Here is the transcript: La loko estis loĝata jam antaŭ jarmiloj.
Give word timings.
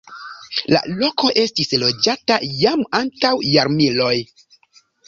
La 0.75 0.79
loko 1.01 1.29
estis 1.43 1.71
loĝata 1.83 2.41
jam 2.65 2.85
antaŭ 3.03 3.35
jarmiloj. 3.53 4.15